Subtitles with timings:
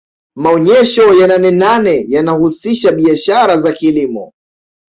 [0.35, 4.33] maonyesho ya nanenane yanahusisha biashara za kilimo